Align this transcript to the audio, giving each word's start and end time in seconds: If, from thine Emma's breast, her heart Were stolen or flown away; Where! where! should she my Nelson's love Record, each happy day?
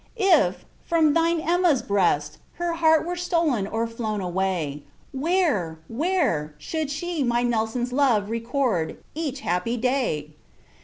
If, 0.17 0.65
from 0.83 1.13
thine 1.13 1.39
Emma's 1.39 1.83
breast, 1.83 2.39
her 2.53 2.73
heart 2.73 3.05
Were 3.05 3.15
stolen 3.15 3.67
or 3.67 3.85
flown 3.85 4.19
away; 4.19 4.81
Where! 5.11 5.77
where! 5.87 6.55
should 6.57 6.89
she 6.89 7.23
my 7.23 7.43
Nelson's 7.43 7.93
love 7.93 8.27
Record, 8.31 8.97
each 9.13 9.41
happy 9.41 9.77
day? 9.77 10.33